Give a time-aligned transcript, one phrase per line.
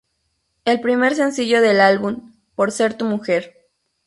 [0.65, 3.67] El primer sencillo del álbum, Por ser tu mujer.